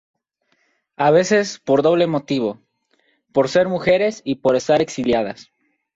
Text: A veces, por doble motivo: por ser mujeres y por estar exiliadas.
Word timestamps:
A 0.97 1.11
veces, 1.11 1.59
por 1.63 1.83
doble 1.83 2.07
motivo: 2.07 2.59
por 3.31 3.49
ser 3.49 3.67
mujeres 3.67 4.23
y 4.25 4.37
por 4.37 4.55
estar 4.55 4.81
exiliadas. 4.81 5.51